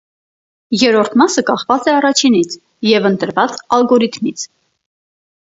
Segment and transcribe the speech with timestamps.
[0.83, 2.57] Երրորդ մասը կախված է առաջինից
[2.93, 4.49] և ընտրված ալգորիթմից։